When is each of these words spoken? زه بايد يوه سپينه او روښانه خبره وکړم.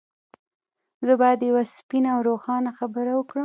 زه 1.07 1.13
بايد 1.21 1.41
يوه 1.49 1.63
سپينه 1.75 2.09
او 2.15 2.19
روښانه 2.29 2.71
خبره 2.79 3.11
وکړم. 3.15 3.39